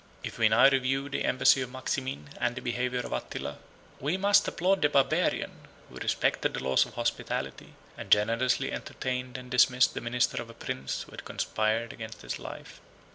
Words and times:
If 0.23 0.39
we 0.39 0.49
now 0.49 0.67
review 0.67 1.09
the 1.09 1.23
embassy 1.25 1.61
of 1.61 1.71
Maximin, 1.71 2.31
and 2.39 2.55
the 2.55 2.61
behavior 2.63 3.01
of 3.01 3.13
Attila, 3.13 3.59
we 3.99 4.17
must 4.17 4.47
applaud 4.47 4.81
the 4.81 4.89
Barbarian, 4.89 5.51
who 5.89 5.97
respected 5.97 6.55
the 6.55 6.63
laws 6.63 6.87
of 6.87 6.95
hospitality, 6.95 7.73
and 7.95 8.09
generously 8.09 8.71
entertained 8.71 9.37
and 9.37 9.51
dismissed 9.51 9.93
the 9.93 10.01
minister 10.01 10.41
of 10.41 10.49
a 10.49 10.55
prince 10.55 11.03
who 11.03 11.11
had 11.11 11.23
conspired 11.23 11.93
against 11.93 12.23
his 12.23 12.39
life. 12.39 12.81